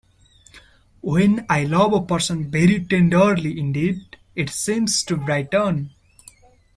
When 1.03 1.45
I 1.47 1.63
love 1.65 1.93
a 1.93 2.01
person 2.03 2.49
very 2.49 2.83
tenderly 2.83 3.59
indeed, 3.59 4.17
it 4.33 4.49
seems 4.49 5.03
to 5.03 5.15
brighten. 5.15 5.91